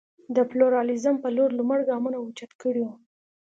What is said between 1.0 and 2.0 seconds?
په لور لومړ